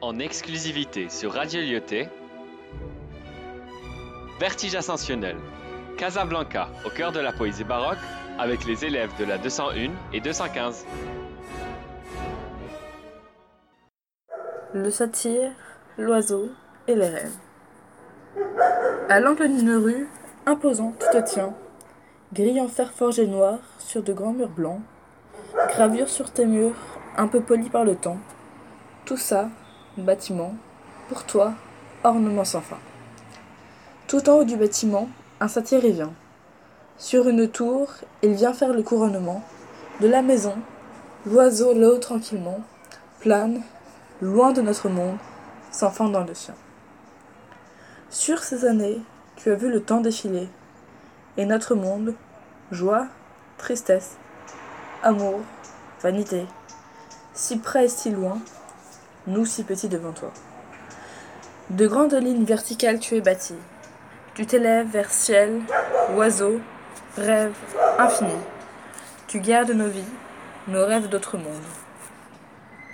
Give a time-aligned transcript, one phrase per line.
[0.00, 2.08] en exclusivité sur Radio Lyoté.
[4.38, 5.36] Vertige ascensionnel.
[5.96, 7.98] Casablanca, au cœur de la poésie baroque,
[8.38, 10.84] avec les élèves de la 201 et 215.
[14.74, 15.52] Le satyre,
[15.96, 16.50] l'oiseau
[16.86, 17.36] et les rêves.
[19.08, 20.08] À l'angle d'une rue,
[20.44, 21.54] imposant, tu te tiens,
[22.34, 24.82] grille en fer forgé noir sur de grands murs blancs,
[25.68, 26.76] gravure sur tes murs,
[27.16, 28.18] un peu polis par le temps.
[29.06, 29.48] Tout ça,
[29.98, 30.54] bâtiment,
[31.08, 31.54] pour toi,
[32.04, 32.78] ornement sans fin.
[34.08, 35.08] Tout en haut du bâtiment,
[35.40, 36.12] un satyre vient.
[36.98, 37.88] Sur une tour,
[38.22, 39.42] il vient faire le couronnement.
[40.00, 40.54] De la maison,
[41.26, 42.60] l'oiseau là-haut tranquillement,
[43.20, 43.62] plane,
[44.20, 45.16] loin de notre monde,
[45.70, 46.54] s'enfant dans le sien.
[48.10, 49.00] Sur ces années,
[49.36, 50.48] tu as vu le temps défiler,
[51.36, 52.14] et notre monde,
[52.70, 53.08] joie,
[53.58, 54.16] tristesse,
[55.02, 55.40] amour,
[56.00, 56.46] vanité,
[57.34, 58.38] si près et si loin,
[59.26, 60.32] nous si petits devant toi.
[61.70, 63.54] De grandes lignes verticales tu es bâti,
[64.34, 65.62] tu t'élèves vers ciel,
[66.16, 66.60] oiseau,
[67.16, 67.54] rêve
[67.98, 68.30] infini.
[69.26, 70.04] Tu gardes nos vies,
[70.68, 71.85] nos rêves d'autres mondes.